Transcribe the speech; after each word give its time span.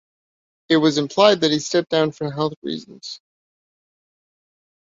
It 0.67 0.77
was 0.77 0.97
implied 0.97 1.41
that 1.41 1.51
he 1.51 1.59
stepped 1.59 1.89
down 1.91 2.11
for 2.11 2.31
health 2.31 2.55
reasons. 2.63 3.19